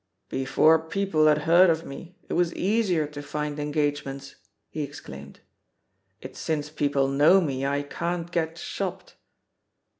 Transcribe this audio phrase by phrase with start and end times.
[0.29, 4.35] "Before people had heard of me it was easier to find engagements,"
[4.71, 5.41] he exclaimed;
[6.21, 9.17] "it's since people know me I can't get shopped."